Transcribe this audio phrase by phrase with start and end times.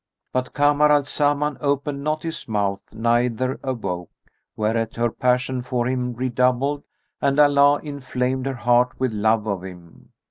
[0.33, 4.09] But Kamar al Zaman opened not his mouth neither awoke,
[4.55, 6.81] whereat her passion for him redoubled
[7.21, 10.09] and Allah inflamed her heart with love of him.